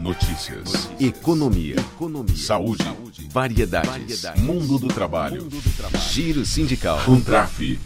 [0.00, 0.64] Notícias.
[0.64, 1.00] Notícias.
[1.00, 1.76] Economia.
[1.76, 2.36] Economia.
[2.36, 2.82] Saúde.
[2.82, 3.28] Saúde.
[3.30, 3.90] Variedades.
[3.90, 4.42] Variedades.
[4.42, 5.42] Mundo do trabalho.
[5.42, 6.04] Mundo do trabalho.
[6.10, 6.98] Giro sindical.
[7.04, 7.78] Contraf.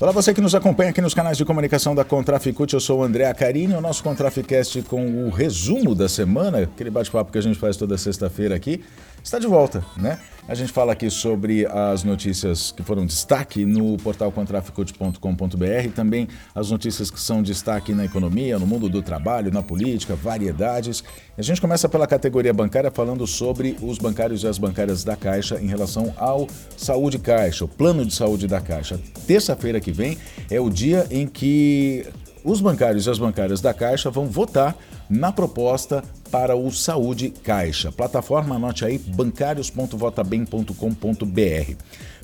[0.00, 3.02] Olá, você que nos acompanha aqui nos canais de comunicação da Contraficute, eu sou o
[3.02, 7.58] André Acarini, o nosso Contraficast com o resumo da semana, aquele bate-papo que a gente
[7.58, 8.82] faz toda sexta-feira aqui,
[9.22, 10.18] está de volta, né?
[10.48, 16.70] A gente fala aqui sobre as notícias que foram destaque no portal contraficute.com.br, também as
[16.70, 21.04] notícias que são destaque na economia, no mundo do trabalho, na política, variedades.
[21.38, 25.60] A gente começa pela categoria bancária falando sobre os bancários e as bancárias da Caixa
[25.60, 28.98] em relação ao Saúde Caixa, o plano de saúde da Caixa.
[29.26, 30.18] Terça-feira que vem
[30.50, 32.04] é o dia em que
[32.44, 34.76] os bancários e as bancárias da Caixa vão votar
[35.08, 37.92] na proposta para o Saúde Caixa.
[37.92, 41.74] Plataforma, anote aí, bancários.votabem.com.br.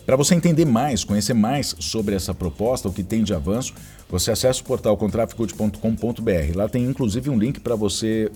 [0.07, 3.75] Para você entender mais, conhecer mais sobre essa proposta, o que tem de avanço,
[4.09, 6.57] você acessa o portal contraficute.com.br.
[6.57, 8.33] Lá tem inclusive um link para você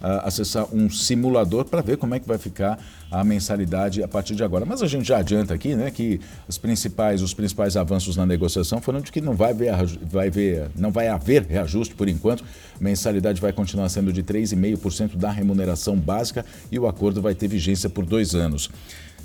[0.00, 2.78] acessar um simulador para ver como é que vai ficar
[3.10, 4.64] a mensalidade a partir de agora.
[4.64, 8.80] Mas a gente já adianta aqui né, que os principais, os principais avanços na negociação
[8.80, 12.44] foram de que não vai, haver, vai, ver, não vai haver reajuste por enquanto.
[12.80, 17.90] Mensalidade vai continuar sendo de 3,5% da remuneração básica e o acordo vai ter vigência
[17.90, 18.70] por dois anos.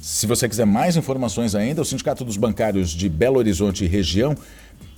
[0.01, 4.35] Se você quiser mais informações ainda, o Sindicato dos Bancários de Belo Horizonte e região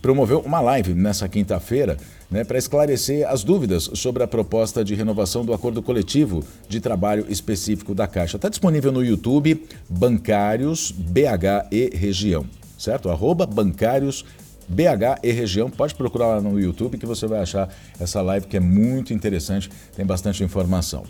[0.01, 1.97] promoveu uma live nessa quinta-feira
[2.29, 7.25] né, para esclarecer as dúvidas sobre a proposta de renovação do acordo coletivo de trabalho
[7.29, 8.37] específico da Caixa.
[8.37, 12.45] Está disponível no YouTube Bancários BH e Região,
[12.77, 13.09] certo?
[13.09, 14.25] Arroba Bancários
[14.67, 15.69] BH e região.
[15.69, 19.69] Pode procurar lá no YouTube que você vai achar essa live que é muito interessante,
[19.95, 21.05] tem bastante informação.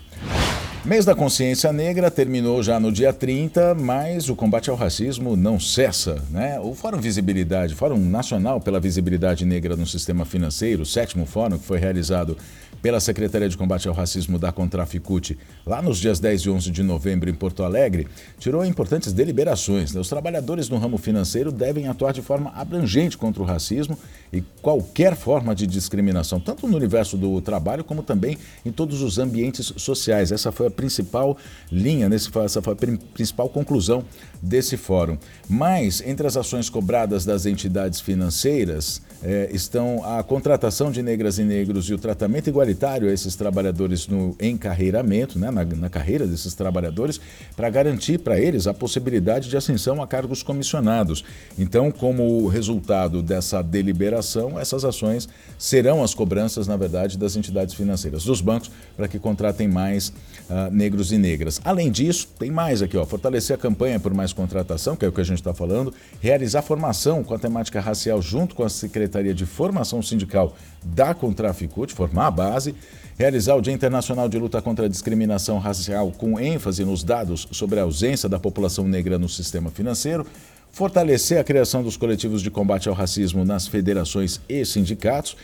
[0.87, 5.59] Mês da Consciência Negra terminou já no dia 30, mas o combate ao racismo não
[5.59, 6.23] cessa.
[6.29, 6.57] Né?
[6.61, 11.65] O Fórum Visibilidade, Fórum Nacional pela Visibilidade Negra no Sistema Financeiro, o sétimo fórum que
[11.65, 12.37] foi realizado
[12.81, 16.83] pela Secretaria de Combate ao Racismo da Contraficute, lá nos dias 10 e 11 de
[16.83, 18.07] novembro em Porto Alegre,
[18.39, 19.93] tirou importantes deliberações.
[19.95, 23.97] Os trabalhadores no ramo financeiro devem atuar de forma abrangente contra o racismo
[24.31, 29.17] e qualquer forma de discriminação, tanto no universo do trabalho como também em todos os
[29.17, 30.31] ambientes sociais.
[30.31, 31.35] Essa foi a principal
[31.69, 34.05] linha, nesse, essa foi a principal conclusão
[34.41, 35.17] desse fórum.
[35.49, 41.43] Mas, entre as ações cobradas das entidades financeiras, é, estão a contratação de negras e
[41.43, 46.53] negros e o tratamento igualitário a esses trabalhadores no encarreiramento, né, na, na carreira desses
[46.53, 47.19] trabalhadores,
[47.55, 51.23] para garantir para eles a possibilidade de ascensão a cargos comissionados.
[51.57, 55.27] Então, como resultado dessa deliberação, essas ações
[55.57, 60.09] serão as cobranças, na verdade, das entidades financeiras, dos bancos, para que contratem mais
[60.49, 61.61] uh, negros e negras.
[61.63, 65.11] Além disso, tem mais aqui, ó, fortalecer a campanha por mais contratação, que é o
[65.11, 69.33] que a gente está falando, realizar formação com a temática racial junto com a Secretaria
[69.33, 72.75] de Formação Sindical da Contraficute, formar a base,
[73.17, 77.79] realizar o Dia Internacional de Luta contra a Discriminação Racial com ênfase nos dados sobre
[77.79, 80.25] a ausência da população negra no sistema financeiro,
[80.71, 85.35] fortalecer a criação dos coletivos de combate ao racismo nas federações e sindicatos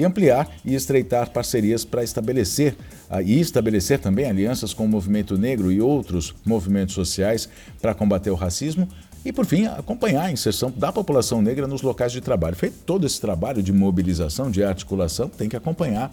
[0.00, 2.74] e ampliar e estreitar parcerias para estabelecer
[3.10, 7.48] uh, e estabelecer também alianças com o movimento negro e outros movimentos sociais
[7.80, 8.88] para combater o racismo,
[9.22, 12.56] e, por fim, acompanhar a inserção da população negra nos locais de trabalho.
[12.56, 16.10] Feito todo esse trabalho de mobilização, de articulação, tem que acompanhar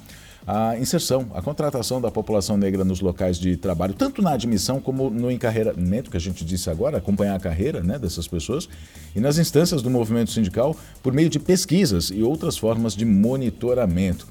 [0.48, 5.10] a inserção, a contratação da população negra nos locais de trabalho, tanto na admissão como
[5.10, 8.70] no encarreiramento, que a gente disse agora, acompanhar a carreira né, dessas pessoas,
[9.14, 14.26] e nas instâncias do movimento sindical por meio de pesquisas e outras formas de monitoramento.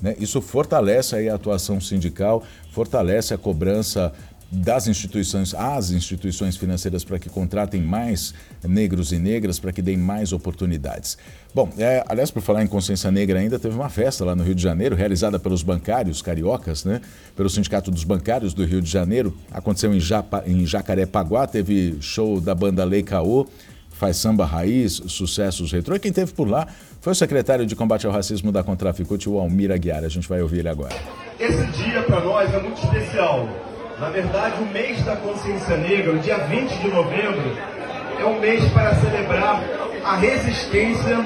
[0.00, 0.14] Né?
[0.20, 4.12] Isso fortalece a atuação sindical, fortalece a cobrança
[4.50, 9.96] das instituições às instituições financeiras para que contratem mais negros e negras, para que deem
[9.96, 11.18] mais oportunidades.
[11.54, 14.54] Bom, é, aliás, por falar em consciência negra ainda, teve uma festa lá no Rio
[14.54, 17.00] de Janeiro, realizada pelos bancários cariocas, né?
[17.34, 19.36] pelo Sindicato dos Bancários do Rio de Janeiro.
[19.50, 23.48] Aconteceu em, Japa, em Jacarepaguá, teve show da banda Lei Caô,
[23.90, 25.96] faz samba raiz, sucessos retrô.
[25.96, 26.68] E quem teve por lá
[27.00, 30.04] foi o secretário de combate ao racismo da Contraficute, o Almir Aguiar.
[30.04, 30.94] A gente vai ouvir ele agora.
[31.40, 33.48] Esse dia para nós é muito especial
[33.98, 37.56] na verdade, o mês da consciência negra, o dia 20 de novembro,
[38.18, 39.62] é um mês para celebrar
[40.04, 41.16] a resistência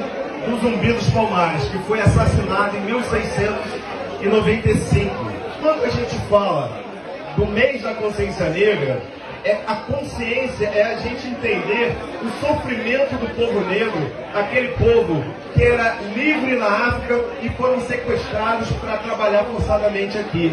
[0.46, 5.14] do Zumbi dos Palmares, que foi assassinado em 1695.
[5.60, 6.80] Quando a gente fala
[7.36, 9.02] do mês da consciência negra,
[9.44, 15.24] é, a consciência é a gente entender o sofrimento do povo negro, aquele povo
[15.54, 20.52] que era livre na África e foram sequestrados para trabalhar forçadamente aqui.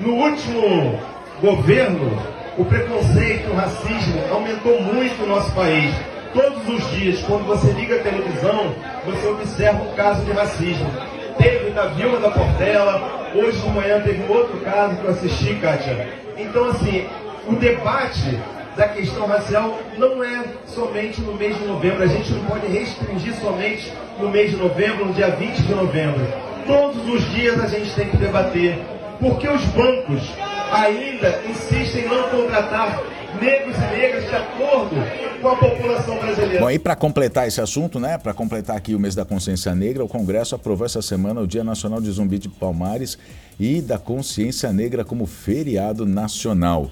[0.00, 0.98] No último
[1.40, 2.18] governo,
[2.56, 5.94] o preconceito, o racismo aumentou muito no nosso país.
[6.32, 8.74] Todos os dias, quando você liga a televisão,
[9.04, 10.90] você observa um caso de racismo.
[11.38, 16.08] Teve da Vilma da Portela, Hoje de manhã teve outro caso que eu assisti, Kátia.
[16.38, 17.06] Então, assim,
[17.46, 18.40] o debate
[18.74, 22.02] da questão racial não é somente no mês de novembro.
[22.02, 26.26] A gente não pode restringir somente no mês de novembro, no dia 20 de novembro.
[26.66, 28.78] Todos os dias a gente tem que debater.
[29.20, 30.32] Porque os bancos
[30.72, 33.00] ainda insistem em não contratar
[33.40, 34.96] negros e negras de acordo
[35.40, 36.60] com a população brasileira.
[36.60, 40.04] Bom, e para completar esse assunto, né, para completar aqui o mês da consciência negra,
[40.04, 43.18] o Congresso aprovou essa semana o Dia Nacional de Zumbi de Palmares
[43.58, 46.90] e da Consciência Negra como feriado nacional.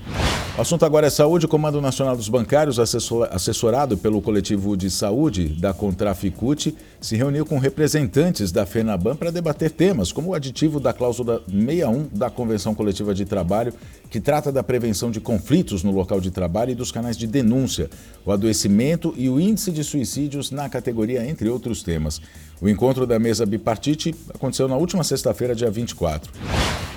[0.57, 1.47] O assunto agora é saúde.
[1.47, 7.59] O Comando Nacional dos Bancários, assessorado pelo coletivo de saúde da Contraficute, se reuniu com
[7.59, 13.13] representantes da FENABAN para debater temas como o aditivo da cláusula 61 da Convenção Coletiva
[13.13, 13.75] de Trabalho,
[14.09, 17.89] que trata da prevenção de conflitos no local de trabalho e dos canais de denúncia,
[18.27, 22.21] o adoecimento e o índice de suicídios na categoria, entre outros temas.
[22.61, 26.31] O encontro da mesa bipartite aconteceu na última sexta-feira, dia 24.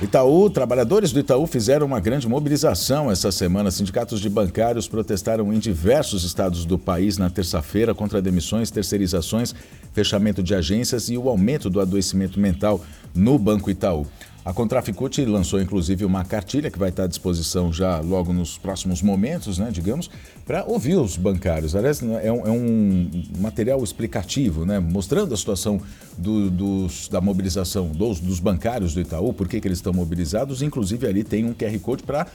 [0.01, 3.71] Itaú, trabalhadores do Itaú fizeram uma grande mobilização essa semana.
[3.71, 9.55] Sindicatos de bancários protestaram em diversos estados do país na terça-feira contra demissões, terceirizações,
[9.93, 12.83] fechamento de agências e o aumento do adoecimento mental
[13.15, 14.05] no Banco Itaú.
[14.47, 19.01] A Contraficute lançou inclusive uma cartilha que vai estar à disposição já logo nos próximos
[19.01, 20.09] momentos, né, digamos,
[20.45, 21.75] para ouvir os bancários.
[21.75, 25.81] Aliás, é um, é um, material explicativo, né, mostrando a situação
[26.17, 30.61] do, dos, da mobilização dos, dos, bancários do Itaú, por que, que eles estão mobilizados.
[30.61, 32.25] Inclusive ali tem um QR Code para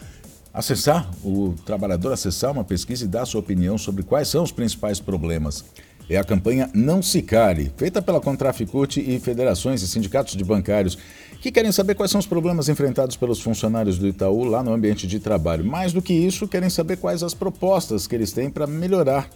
[0.52, 5.00] acessar, o trabalhador acessar uma pesquisa e dar sua opinião sobre quais são os principais
[5.00, 5.64] problemas.
[6.10, 10.98] É a campanha Não Se Cale, feita pela Contraficute e federações e sindicatos de bancários
[11.42, 15.08] que querem saber quais são os problemas enfrentados pelos funcionários do Itaú lá no ambiente
[15.08, 15.64] de trabalho.
[15.64, 19.28] Mais do que isso, querem saber quais as propostas que eles têm para melhorar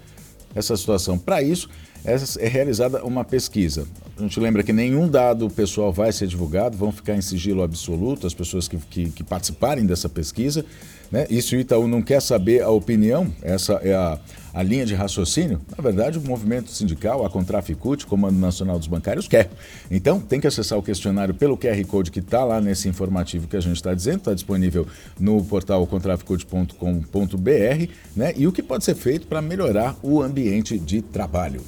[0.55, 1.19] essa situação.
[1.19, 1.69] Para isso,
[2.04, 3.87] é realizada uma pesquisa.
[4.16, 8.26] A gente lembra que nenhum dado pessoal vai ser divulgado, vão ficar em sigilo absoluto
[8.26, 10.64] as pessoas que, que, que participarem dessa pesquisa.
[11.10, 11.26] Né?
[11.31, 14.19] E se o Itaú não quer saber a opinião, essa é a,
[14.52, 19.28] a linha de raciocínio, na verdade o movimento sindical, a Contraficute, Comando Nacional dos Bancários,
[19.28, 19.50] quer.
[19.90, 23.56] Então tem que acessar o questionário pelo QR Code que está lá nesse informativo que
[23.56, 24.87] a gente está dizendo, está disponível
[25.19, 28.32] no portal contraficute.com.br, né?
[28.37, 31.62] e o que pode ser feito para melhorar o ambiente de trabalho.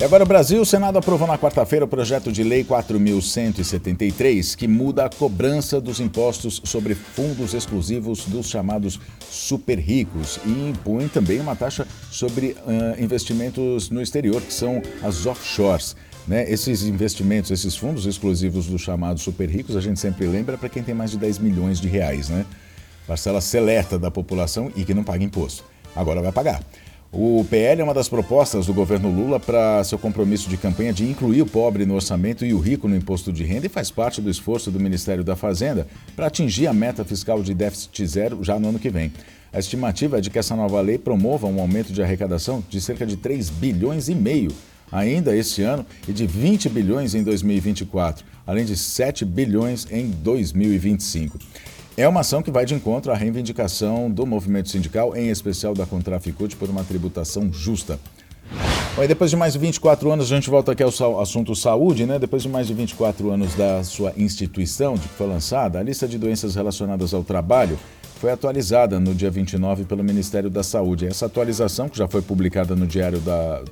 [0.00, 4.66] E agora o Brasil, o Senado aprovou na quarta-feira o projeto de lei 4173, que
[4.66, 8.98] muda a cobrança dos impostos sobre fundos exclusivos dos chamados
[9.28, 15.26] super ricos e impõe também uma taxa sobre uh, investimentos no exterior, que são as
[15.26, 15.94] offshores.
[16.26, 16.50] Né?
[16.50, 20.82] Esses investimentos, esses fundos exclusivos dos chamados super ricos, a gente sempre lembra para quem
[20.82, 22.46] tem mais de 10 milhões de reais, né?
[23.06, 25.62] Parcela seleta da população e que não paga imposto.
[25.94, 26.62] Agora vai pagar.
[27.12, 31.02] O PL é uma das propostas do governo Lula para seu compromisso de campanha de
[31.04, 34.20] incluir o pobre no orçamento e o rico no imposto de renda e faz parte
[34.20, 38.60] do esforço do Ministério da Fazenda para atingir a meta fiscal de déficit zero já
[38.60, 39.12] no ano que vem.
[39.52, 43.04] A estimativa é de que essa nova lei promova um aumento de arrecadação de cerca
[43.04, 44.52] de 3 bilhões e meio
[44.92, 51.40] ainda este ano e de 20 bilhões em 2024, além de 7 bilhões em 2025.
[51.96, 55.84] É uma ação que vai de encontro à reivindicação do movimento sindical, em especial da
[55.84, 57.98] Contraficute, por uma tributação justa.
[58.96, 62.18] Bom, depois de mais de 24 anos, a gente volta aqui ao assunto saúde, né?
[62.18, 66.08] Depois de mais de 24 anos da sua instituição, de que foi lançada, a lista
[66.08, 67.78] de doenças relacionadas ao trabalho
[68.20, 71.06] foi atualizada no dia 29 pelo Ministério da Saúde.
[71.06, 73.62] Essa atualização, que já foi publicada no Diário, da,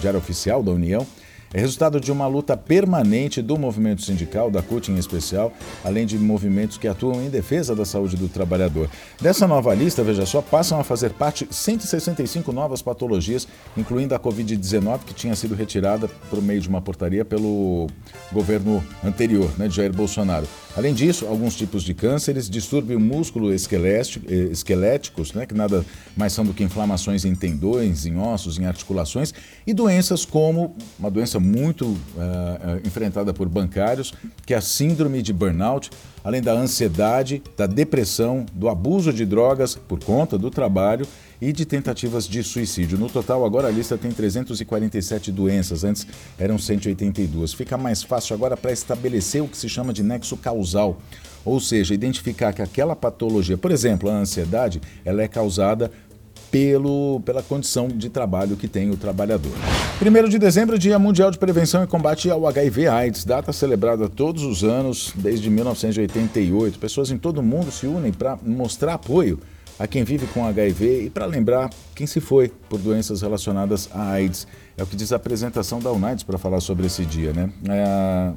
[0.00, 1.06] Diário Oficial da União,
[1.52, 5.52] é resultado de uma luta permanente do movimento sindical, da CUT em especial,
[5.84, 8.88] além de movimentos que atuam em defesa da saúde do trabalhador.
[9.20, 15.00] Dessa nova lista, veja só, passam a fazer parte 165 novas patologias, incluindo a Covid-19,
[15.04, 17.88] que tinha sido retirada por meio de uma portaria pelo
[18.30, 20.46] governo anterior, né, de Jair Bolsonaro.
[20.76, 25.84] Além disso, alguns tipos de cânceres, distúrbios músculo-esqueléticos, né, que nada
[26.16, 29.34] mais são do que inflamações em tendões, em ossos, em articulações,
[29.66, 31.96] e doenças como uma doença muito uh,
[32.86, 34.14] enfrentada por bancários,
[34.46, 35.90] que é a síndrome de burnout,
[36.22, 41.06] além da ansiedade, da depressão, do abuso de drogas por conta do trabalho
[41.40, 42.98] e de tentativas de suicídio.
[42.98, 46.06] No total, agora a lista tem 347 doenças, antes
[46.38, 47.54] eram 182.
[47.54, 51.00] Fica mais fácil agora para estabelecer o que se chama de nexo causal,
[51.44, 55.90] ou seja, identificar que aquela patologia, por exemplo, a ansiedade, ela é causada
[56.50, 59.52] pelo, pela condição de trabalho que tem o trabalhador.
[60.00, 64.64] 1 de dezembro, Dia Mundial de Prevenção e Combate ao HIV/AIDS, data celebrada todos os
[64.64, 66.78] anos desde 1988.
[66.78, 69.38] Pessoas em todo o mundo se unem para mostrar apoio
[69.78, 74.10] a quem vive com HIV e para lembrar quem se foi por doenças relacionadas à
[74.10, 74.46] AIDS.
[74.76, 77.50] É o que diz a apresentação da UNAIDS para falar sobre esse dia, né?
[77.68, 78.32] É...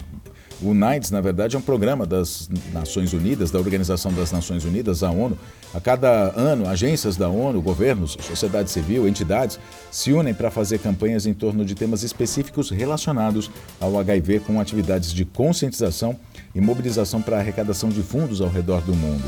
[0.63, 5.03] O NAIDS, na verdade, é um programa das Nações Unidas, da Organização das Nações Unidas,
[5.03, 5.37] a ONU.
[5.73, 9.59] A cada ano, agências da ONU, governos, sociedade civil, entidades
[9.91, 15.11] se unem para fazer campanhas em torno de temas específicos relacionados ao HIV, com atividades
[15.11, 16.15] de conscientização
[16.55, 19.23] e mobilização para arrecadação de fundos ao redor do mundo.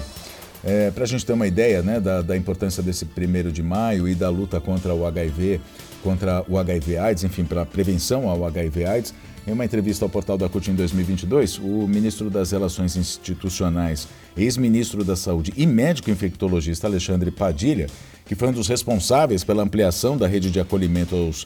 [0.64, 4.08] É, para a gente ter uma ideia né, da, da importância desse primeiro de maio
[4.08, 5.60] e da luta contra o HIV,
[6.02, 9.14] contra o HIV/AIDS, enfim, para a prevenção ao HIV/AIDS,
[9.48, 15.04] em uma entrevista ao portal da CUT em 2022, o ministro das Relações Institucionais, ex-ministro
[15.04, 17.88] da Saúde e médico infectologista Alexandre Padilha,
[18.26, 21.46] que foi um dos responsáveis pela ampliação da rede de acolhimento aos,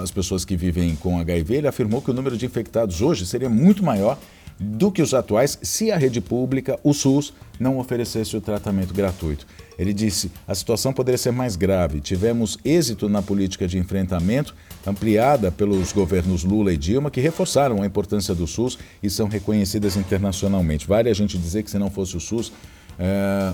[0.00, 3.48] às pessoas que vivem com HIV, ele afirmou que o número de infectados hoje seria
[3.48, 4.16] muito maior
[4.58, 9.46] do que os atuais se a rede pública, o SUS, não oferecesse o tratamento gratuito.
[9.78, 12.00] Ele disse: a situação poderia ser mais grave.
[12.00, 14.54] Tivemos êxito na política de enfrentamento,
[14.86, 19.96] ampliada pelos governos Lula e Dilma, que reforçaram a importância do SUS e são reconhecidas
[19.96, 20.86] internacionalmente.
[20.86, 22.52] Vale a gente dizer que se não fosse o SUS,
[22.98, 23.52] é,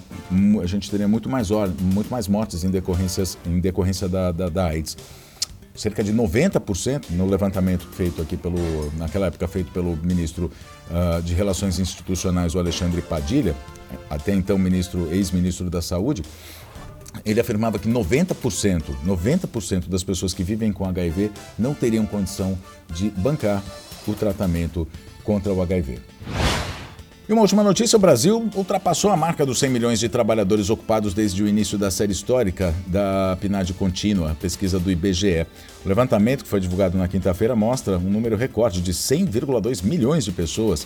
[0.62, 1.48] a gente teria muito mais,
[1.80, 4.96] muito mais mortes em, decorrências, em decorrência da, da, da AIDS
[5.80, 8.58] cerca de 90% no levantamento feito aqui pelo,
[8.98, 10.50] naquela época feito pelo ministro
[10.90, 13.56] uh, de Relações Institucionais, o Alexandre Padilha,
[14.10, 16.22] até então ministro, ex-ministro da Saúde,
[17.24, 22.58] ele afirmava que 90%, 90% das pessoas que vivem com HIV não teriam condição
[22.92, 23.64] de bancar
[24.06, 24.86] o tratamento
[25.24, 25.98] contra o HIV.
[27.30, 31.14] E uma última notícia: o Brasil ultrapassou a marca dos 100 milhões de trabalhadores ocupados
[31.14, 35.46] desde o início da série histórica da PNAD contínua, pesquisa do IBGE.
[35.84, 40.32] O levantamento, que foi divulgado na quinta-feira, mostra um número recorde de 100,2 milhões de
[40.32, 40.84] pessoas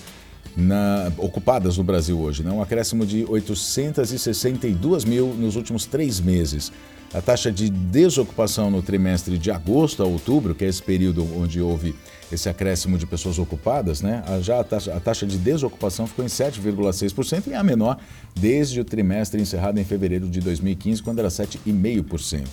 [0.55, 2.53] na, ocupadas no Brasil hoje, né?
[2.53, 6.71] um acréscimo de 862 mil nos últimos três meses.
[7.15, 11.59] A taxa de desocupação no trimestre de agosto a outubro, que é esse período onde
[11.59, 11.95] houve
[12.35, 14.23] esse acréscimo de pessoas ocupadas, né?
[14.41, 17.99] já a taxa, a taxa de desocupação ficou em 7,6% e é a menor
[18.35, 22.47] desde o trimestre encerrado em fevereiro de 2015, quando era 7,5%.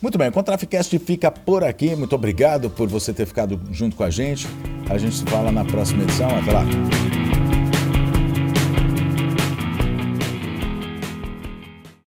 [0.00, 1.96] Muito bem, o Contraficast fica por aqui.
[1.96, 4.46] Muito obrigado por você ter ficado junto com a gente.
[4.88, 6.28] A gente se fala na próxima edição.
[6.38, 7.17] Até lá.